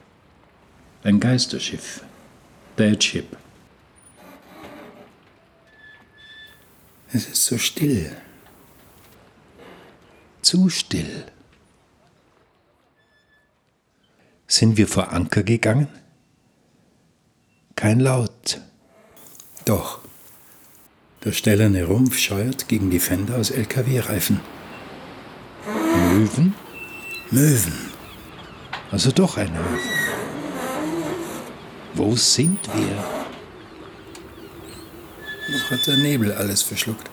[1.03, 2.03] Ein Geisterschiff.
[2.77, 3.37] Dead Ship.
[7.11, 8.15] Es ist so still.
[10.41, 11.25] Zu still.
[14.47, 15.87] Sind wir vor Anker gegangen?
[17.75, 18.61] Kein Laut.
[19.65, 19.99] Doch.
[21.23, 24.39] Der stählerne Rumpf scheuert gegen die Fender aus LKW-Reifen.
[26.11, 26.55] Möwen?
[27.31, 27.91] Möwen.
[28.91, 29.98] Also doch ein Möwen.
[31.93, 33.03] Wo sind wir?
[35.51, 37.09] Noch hat der Nebel alles verschluckt.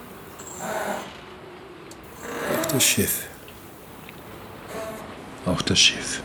[2.55, 3.27] Auch das Schiff.
[5.47, 6.22] Auch das Schiff.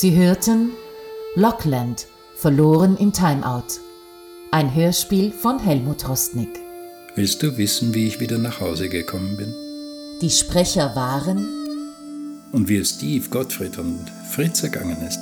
[0.00, 0.70] Sie hörten
[1.34, 3.80] Lockland, verloren im Timeout.
[4.52, 6.50] Ein Hörspiel von Helmut Rostnick.
[7.16, 9.52] Willst du wissen, wie ich wieder nach Hause gekommen bin?
[10.22, 11.38] Die Sprecher waren
[12.52, 15.18] Und wie es Steve, Gottfried und Fritz ergangen ist?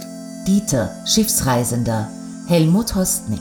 [0.46, 2.10] Dieter, Schiffsreisender,
[2.46, 3.40] Helmut Hostnick,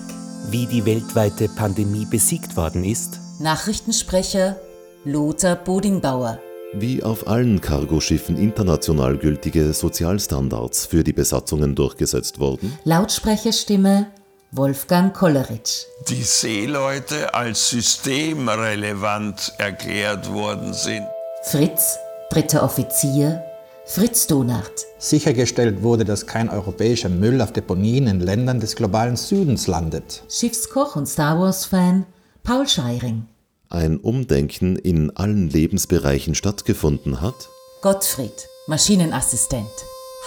[0.51, 4.55] Wie die weltweite Pandemie besiegt worden ist, Nachrichtensprecher
[5.03, 6.39] Lothar Bodingbauer,
[6.77, 14.07] Wie auf allen Cargoschiffen international gültige Sozialstandards für die Besatzungen durchgesetzt wurden, Lautsprecherstimme
[14.51, 21.05] Wolfgang Kolleritsch, Die Seeleute als systemrelevant erklärt worden sind.
[21.43, 21.95] Fritz,
[22.29, 23.41] dritter Offizier,
[23.85, 29.67] Fritz Donert, Sichergestellt wurde, dass kein europäischer Müll auf Deponien in Ländern des globalen Südens
[29.67, 30.23] landet.
[30.29, 32.05] Schiffskoch und Star Wars-Fan
[32.43, 33.27] Paul Scheiring,
[33.69, 37.49] ein Umdenken in allen Lebensbereichen stattgefunden hat,
[37.81, 39.69] Gottfried, Maschinenassistent,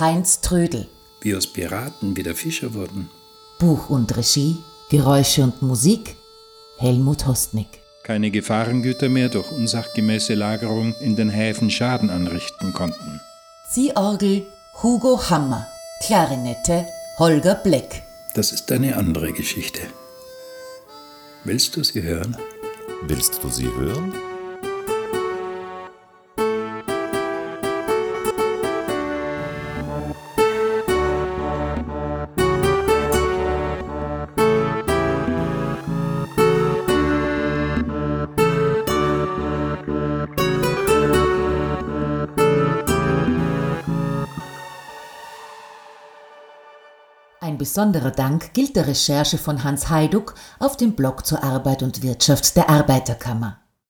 [0.00, 0.86] Heinz Trödel,
[1.20, 3.10] Wie aus Piraten wieder Fischer wurden?
[3.58, 4.56] Buch und Regie,
[4.90, 6.16] Geräusche und Musik
[6.78, 7.80] Helmut Hostnick.
[8.04, 13.20] Keine Gefahrengüter mehr durch unsachgemäße Lagerung in den Häfen Schaden anrichten konnten.
[13.72, 14.46] Ziehorgel
[14.82, 15.66] Hugo Hammer,
[16.06, 16.86] Klarinette
[17.18, 18.02] Holger Bleck,
[18.34, 19.80] Das ist eine andere Geschichte.
[21.44, 22.36] Willst du sie hören?
[23.02, 24.12] Willst du sie hören?
[47.58, 52.56] Besonderer Dank gilt der Recherche von Hans Heiduck auf dem Blog zur Arbeit und Wirtschaft
[52.56, 53.58] der Arbeiterkammer.